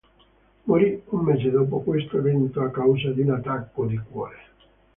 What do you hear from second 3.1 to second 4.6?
di un attacco di cuore.